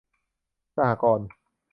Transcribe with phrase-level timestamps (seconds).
[0.75, 1.27] สหกรณ์